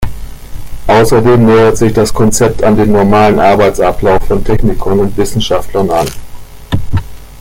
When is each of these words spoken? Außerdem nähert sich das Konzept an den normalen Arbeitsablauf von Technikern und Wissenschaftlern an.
Außerdem 0.87 1.45
nähert 1.45 1.77
sich 1.77 1.93
das 1.93 2.11
Konzept 2.11 2.63
an 2.63 2.75
den 2.75 2.91
normalen 2.91 3.37
Arbeitsablauf 3.39 4.25
von 4.25 4.43
Technikern 4.43 4.97
und 4.97 5.15
Wissenschaftlern 5.15 5.91
an. 5.91 6.07